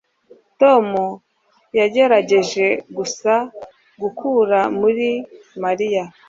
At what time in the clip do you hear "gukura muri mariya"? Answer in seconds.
4.01-6.03